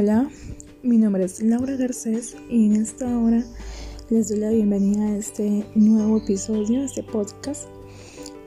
[0.00, 0.30] Hola,
[0.84, 3.42] mi nombre es Laura Garcés y en esta hora
[4.10, 7.64] les doy la bienvenida a este nuevo episodio, de este podcast.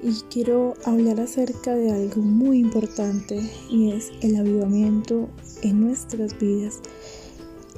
[0.01, 5.27] Y quiero hablar acerca de algo muy importante y es el avivamiento
[5.61, 6.79] en nuestras vidas.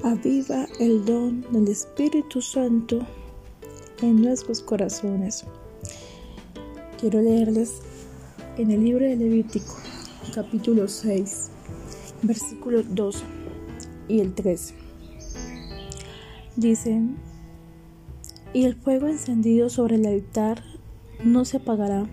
[0.03, 2.99] Aviva el don del Espíritu Santo
[4.03, 5.45] en nuestros corazones.
[6.99, 7.79] Quiero leerles
[8.55, 9.73] en el libro de Levítico,
[10.35, 11.49] capítulo 6,
[12.21, 13.42] versículo 12
[14.07, 14.75] y el 13.
[16.55, 17.17] Dicen,
[18.53, 20.63] y el fuego encendido sobre el altar
[21.23, 22.07] no se apagará,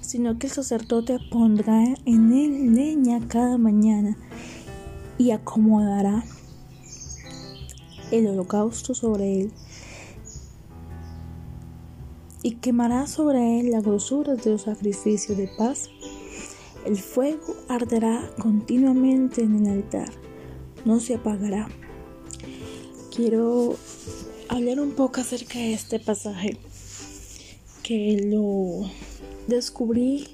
[0.00, 4.16] sino que el sacerdote pondrá en él leña cada mañana
[5.16, 6.24] y acomodará
[8.10, 9.52] el holocausto sobre él
[12.42, 15.90] y quemará sobre él la grosura de los sacrificios de paz.
[16.86, 20.29] El fuego arderá continuamente en el altar
[20.84, 21.68] no se apagará.
[23.14, 23.76] Quiero
[24.48, 26.56] hablar un poco acerca de este pasaje
[27.82, 28.88] que lo
[29.46, 30.28] descubrí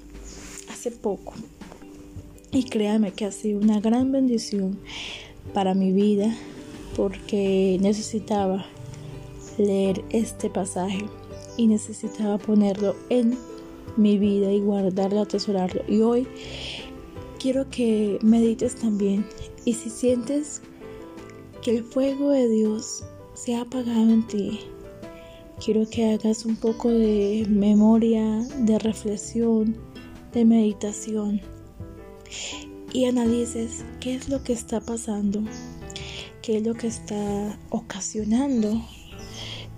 [0.69, 1.33] hace poco
[2.51, 4.79] y créame que ha sido una gran bendición
[5.53, 6.35] para mi vida
[6.95, 8.65] porque necesitaba
[9.57, 11.05] leer este pasaje
[11.57, 13.37] y necesitaba ponerlo en
[13.97, 15.81] mi vida y guardarlo, atesorarlo.
[15.87, 16.27] Y hoy
[17.47, 19.25] quiero que medites también
[19.63, 20.61] y si sientes
[21.61, 24.59] que el fuego de Dios se ha apagado en ti,
[25.63, 29.77] quiero que hagas un poco de memoria, de reflexión,
[30.33, 31.39] de meditación
[32.91, 35.41] y analices qué es lo que está pasando,
[36.41, 38.83] qué es lo que está ocasionando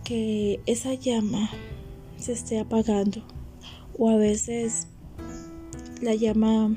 [0.03, 1.51] que esa llama
[2.17, 3.21] se esté apagando
[3.95, 4.87] o a veces
[6.01, 6.75] la llama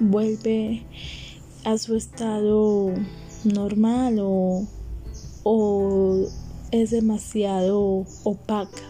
[0.00, 0.82] vuelve
[1.64, 2.92] a su estado
[3.44, 4.66] normal o,
[5.42, 6.26] o
[6.70, 8.82] es demasiado opaca.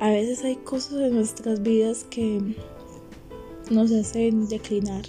[0.00, 2.54] A veces hay cosas en nuestras vidas que
[3.70, 5.04] nos hacen declinar,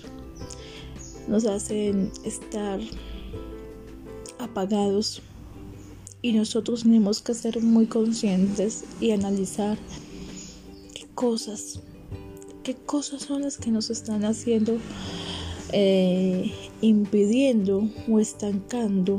[1.28, 2.79] nos hacen estar
[4.39, 5.22] apagados
[6.22, 9.78] y nosotros tenemos que ser muy conscientes y analizar
[10.94, 11.81] qué cosas,
[12.75, 14.78] cosas son las que nos están haciendo
[15.72, 19.18] eh, impidiendo o estancando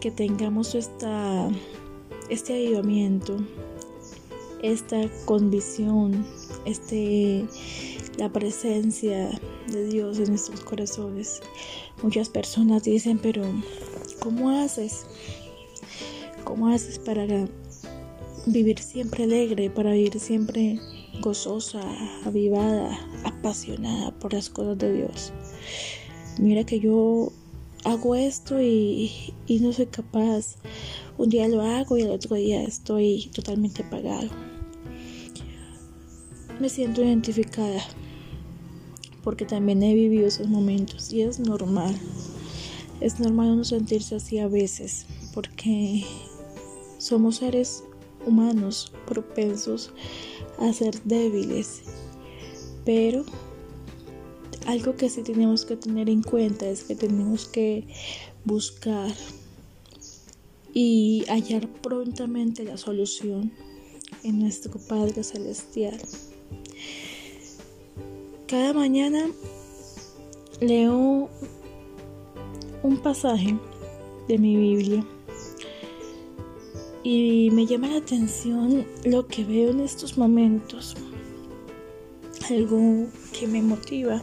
[0.00, 1.50] que tengamos esta,
[2.28, 3.36] este avivamiento,
[4.62, 6.26] esta convicción,
[6.64, 7.44] este,
[8.18, 9.30] la presencia
[9.68, 11.40] de Dios en nuestros corazones.
[12.02, 13.42] Muchas personas dicen, pero
[14.20, 15.06] ¿cómo haces?
[16.44, 17.26] ¿Cómo haces para
[18.46, 20.78] vivir siempre alegre, para vivir siempre
[21.20, 21.82] gozosa,
[22.24, 25.32] avivada, apasionada por las cosas de Dios.
[26.38, 27.32] Mira que yo
[27.84, 30.56] hago esto y, no soy capaz.
[31.16, 34.28] Un día lo hago y el otro día estoy totalmente apagado.
[36.60, 37.82] Me siento identificada
[39.22, 41.94] porque también he vivido esos momentos y es normal.
[43.00, 46.04] Es normal no sentirse así a veces porque
[46.98, 47.84] somos seres
[48.26, 49.92] humanos propensos
[50.58, 51.82] a ser débiles.
[52.84, 53.24] Pero
[54.66, 57.86] algo que sí tenemos que tener en cuenta es que tenemos que
[58.44, 59.12] buscar
[60.72, 63.52] y hallar prontamente la solución
[64.22, 66.00] en nuestro Padre Celestial.
[68.46, 69.26] Cada mañana
[70.60, 71.28] leo
[72.82, 73.56] un pasaje
[74.28, 75.04] de mi Biblia
[77.04, 80.96] y me llama la atención lo que veo en estos momentos.
[82.50, 83.06] Algo
[83.38, 84.22] que me motiva,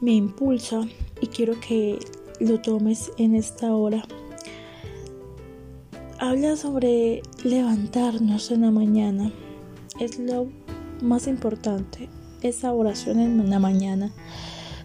[0.00, 0.86] me impulsa
[1.22, 1.98] y quiero que
[2.38, 4.04] lo tomes en esta hora.
[6.18, 9.32] Habla sobre levantarnos en la mañana.
[9.98, 10.48] Es lo
[11.00, 12.10] más importante,
[12.42, 14.12] esa oración en la mañana.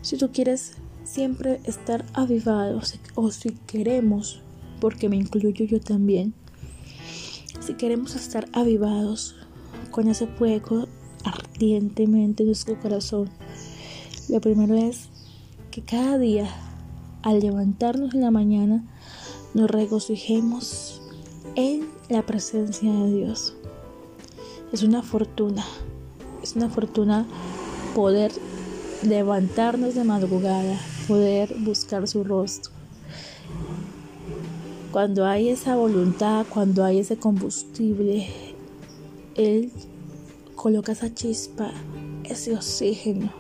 [0.02, 4.42] Si tú quieres siempre estar avivados o si queremos,
[4.80, 6.34] porque me incluyo yo también,
[7.62, 9.36] si queremos estar avivados
[9.92, 10.88] con ese fuego
[11.24, 13.30] ardientemente en nuestro corazón,
[14.30, 15.10] lo primero es
[15.70, 16.50] que cada día,
[17.22, 18.84] al levantarnos en la mañana,
[19.54, 21.02] nos regocijemos
[21.56, 23.54] en la presencia de Dios.
[24.72, 25.64] Es una fortuna,
[26.42, 27.26] es una fortuna
[27.94, 28.32] poder
[29.04, 32.72] levantarnos de madrugada, poder buscar su rostro
[34.92, 38.28] cuando hay esa voluntad, cuando hay ese combustible,
[39.36, 39.72] Él
[40.56, 41.72] coloca esa chispa,
[42.26, 43.32] ese oxígeno.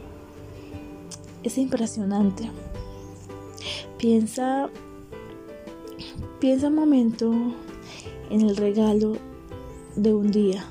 [1.43, 2.49] Es impresionante.
[3.97, 4.69] Piensa,
[6.39, 7.33] piensa un momento
[8.29, 9.17] en el regalo
[9.97, 10.63] de un día,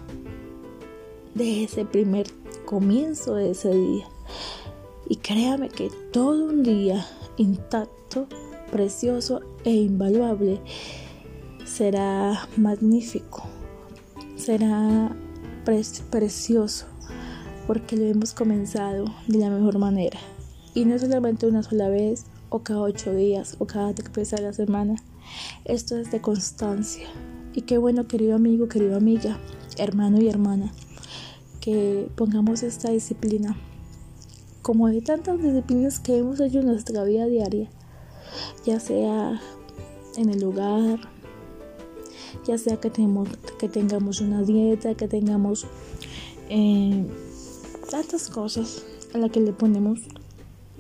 [1.35, 2.27] de ese primer
[2.65, 4.09] comienzo de ese día.
[5.07, 7.07] Y créame que todo un día
[7.37, 8.27] intacto,
[8.71, 10.61] precioso e invaluable
[11.65, 13.45] será magnífico,
[14.37, 15.15] será
[16.11, 16.87] precioso,
[17.67, 20.19] porque lo hemos comenzado de la mejor manera.
[20.75, 24.53] Y no solamente una sola vez, o cada ocho días, o cada vez a la
[24.53, 24.97] semana.
[25.65, 27.09] Esto es de constancia.
[27.55, 29.39] Y qué bueno, querido amigo, querida amiga,
[29.79, 30.73] hermano y hermana,
[31.61, 33.57] que pongamos esta disciplina,
[34.63, 37.69] como de tantas disciplinas que hemos hecho en nuestra vida diaria,
[38.65, 39.41] ya sea
[40.17, 41.01] en el hogar,
[42.47, 43.29] ya sea que, tenemos,
[43.59, 45.67] que tengamos una dieta, que tengamos
[46.49, 47.07] eh,
[47.91, 48.85] tantas cosas
[49.15, 50.01] a las que le ponemos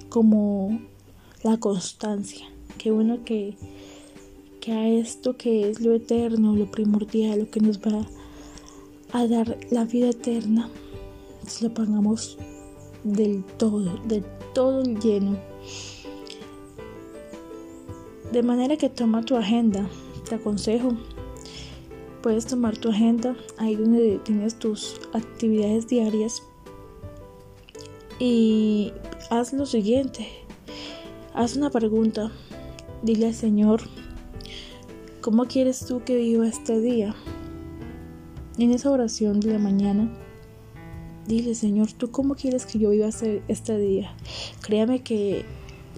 [0.08, 0.80] como
[1.42, 2.46] la constancia.
[2.78, 3.56] Qué bueno que
[4.60, 8.06] que a esto que es lo eterno, lo primordial, lo que nos va
[9.12, 10.68] a dar la vida eterna,
[11.46, 12.36] se lo pongamos
[13.02, 15.38] del todo, del todo lleno.
[18.32, 19.88] De manera que toma tu agenda,
[20.28, 20.92] te aconsejo.
[22.22, 26.42] Puedes tomar tu agenda ahí donde tienes tus actividades diarias
[28.18, 28.92] y
[29.30, 30.28] haz lo siguiente.
[31.34, 32.30] Haz una pregunta.
[33.02, 33.80] Dile al Señor,
[35.20, 37.14] ¿Cómo quieres tú que viva este día?
[38.56, 40.10] En esa oración de la mañana,
[41.26, 44.14] dile, Señor, ¿tú cómo quieres que yo viva este, este día?
[44.62, 45.44] Créame que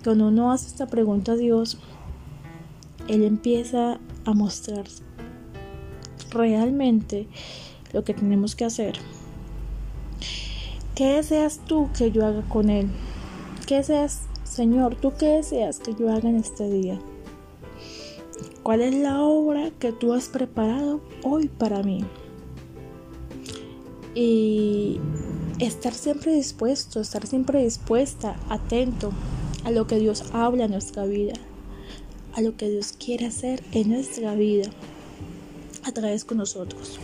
[0.02, 1.78] cuando uno hace esta pregunta a Dios,
[3.08, 4.84] Él empieza a mostrar
[6.30, 7.26] realmente
[7.92, 8.94] lo que tenemos que hacer.
[10.94, 12.88] ¿Qué deseas tú que yo haga con Él?
[13.66, 16.98] ¿Qué deseas, Señor, tú qué deseas que yo haga en este día?
[18.62, 22.04] ¿Cuál es la obra que tú has preparado hoy para mí?
[24.14, 25.00] Y
[25.58, 29.12] estar siempre dispuesto, estar siempre dispuesta, atento
[29.64, 31.34] a lo que Dios habla en nuestra vida,
[32.34, 34.70] a lo que Dios quiere hacer en nuestra vida
[35.84, 36.98] a través con nosotros.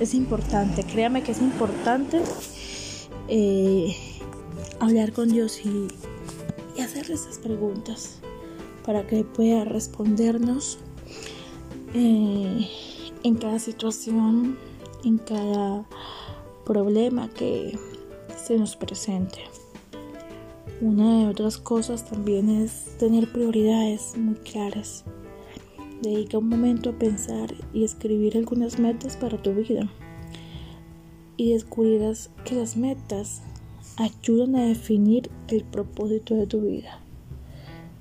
[0.00, 2.20] Es importante, créame que es importante
[3.28, 3.96] eh,
[4.80, 5.88] hablar con Dios y,
[6.80, 8.20] hacerle esas preguntas
[8.86, 10.78] para que pueda respondernos
[11.92, 12.68] eh,
[13.24, 14.56] en cada situación,
[15.04, 15.84] en cada
[16.64, 17.76] problema que
[18.46, 19.38] se nos presente.
[20.80, 25.04] Una de otras cosas también es tener prioridades muy claras.
[26.02, 29.90] Dedica un momento a pensar y escribir algunas metas para tu vida.
[31.36, 33.42] Y descubrirás que las metas
[33.96, 37.00] ayudan a definir el propósito de tu vida.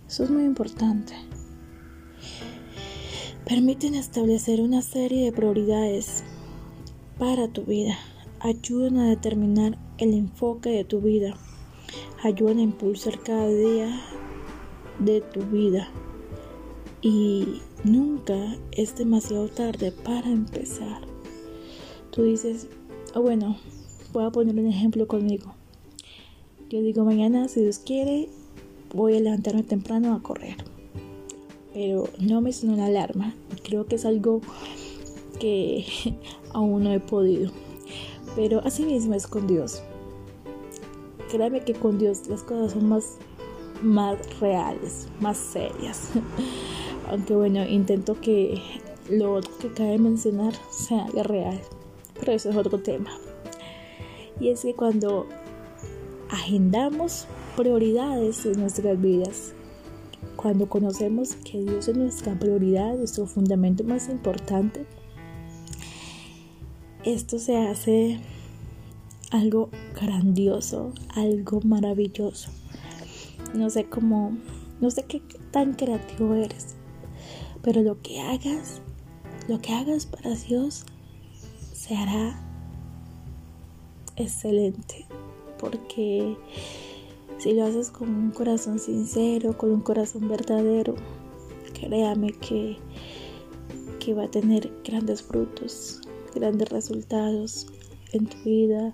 [0.07, 1.15] Eso es muy importante.
[3.43, 6.23] Permiten establecer una serie de prioridades
[7.17, 7.97] para tu vida.
[8.39, 11.35] Ayudan a determinar el enfoque de tu vida.
[12.23, 14.01] Ayudan a impulsar cada día
[14.99, 15.87] de tu vida.
[17.01, 21.01] Y nunca es demasiado tarde para empezar.
[22.11, 22.67] Tú dices,
[23.13, 23.57] oh, bueno,
[24.13, 25.53] voy a poner un ejemplo conmigo.
[26.69, 28.29] Yo digo, mañana, si Dios quiere,
[28.93, 30.57] voy a levantarme temprano a correr.
[31.73, 33.35] Pero no me suena la alarma.
[33.63, 34.41] Creo que es algo
[35.39, 35.85] que
[36.53, 37.51] aún no he podido.
[38.35, 39.83] Pero así mismo es con Dios.
[41.29, 43.17] Créame que con Dios las cosas son más,
[43.81, 46.09] más reales, más serias.
[47.09, 48.61] Aunque bueno, intento que
[49.09, 51.59] lo otro que cabe mencionar sea real.
[52.19, 53.11] Pero eso es otro tema.
[54.39, 55.27] Y es que cuando
[56.29, 59.53] agendamos prioridades en nuestras vidas.
[60.35, 64.85] Cuando conocemos que Dios es nuestra prioridad, nuestro fundamento más importante,
[67.03, 68.19] esto se hace
[69.31, 69.69] algo
[69.99, 72.49] grandioso, algo maravilloso.
[73.53, 74.37] No sé cómo,
[74.81, 76.75] no sé qué tan creativo eres,
[77.61, 78.81] pero lo que hagas,
[79.47, 80.85] lo que hagas para Dios,
[81.73, 82.39] se hará
[84.15, 85.05] excelente,
[85.59, 86.35] porque
[87.37, 90.95] si lo haces con un corazón sincero, con un corazón verdadero,
[91.73, 92.77] créame que,
[93.99, 96.01] que va a tener grandes frutos,
[96.33, 97.67] grandes resultados
[98.11, 98.93] en tu vida,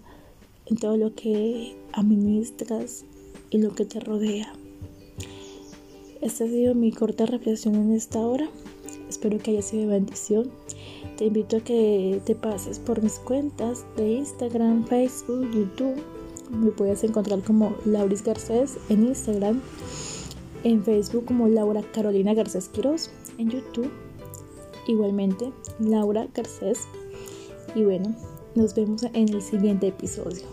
[0.66, 3.06] en todo lo que administras
[3.50, 4.54] y lo que te rodea.
[6.22, 8.50] Esta ha sido mi corta reflexión en esta hora.
[9.10, 10.52] Espero que haya sido bendición.
[11.18, 16.02] Te invito a que te pases por mis cuentas de Instagram, Facebook, YouTube
[16.50, 19.62] me puedes encontrar como Lauris Garcés en Instagram
[20.64, 23.92] en Facebook como Laura Carolina Garcés Quiroz, en YouTube
[24.88, 26.88] igualmente Laura Garcés.
[27.76, 28.16] Y bueno,
[28.56, 30.53] nos vemos en el siguiente episodio.